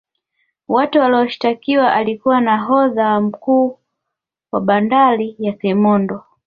watu 0.67 0.99
Waliyoshitakiwa 0.99 1.93
alikuwa 1.93 2.41
nahodha 2.41 3.03
na 3.03 3.21
mkuu 3.21 3.79
wa 4.51 4.61
bandari 4.61 5.35
ya 5.39 5.53
kemondo 5.53 6.23